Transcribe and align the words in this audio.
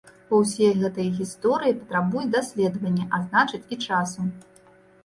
Бо 0.29 0.37
ўсе 0.43 0.69
гэтыя 0.79 1.09
гісторыі 1.19 1.75
патрабуюць 1.83 2.27
даследавання, 2.39 3.05
а 3.15 3.23
значыць, 3.29 3.65
і 3.75 3.83
часу. 3.89 4.21